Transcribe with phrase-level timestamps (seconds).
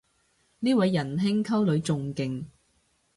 [0.61, 2.45] 呢位人兄溝女仲勁